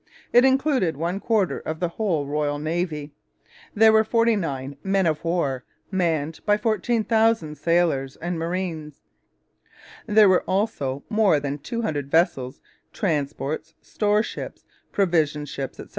[0.33, 3.13] It included one quarter of the whole Royal Navy.
[3.75, 9.01] There were 49 men of war manned by 14,000 sailors and marines.
[10.07, 12.59] There were also more than 200 vessels
[12.91, 15.89] transports, store ships, provision ships, etc.